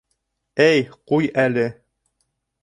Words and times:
Әй, 0.65 0.81
ҡуй 1.11 1.29
әле! 1.45 1.67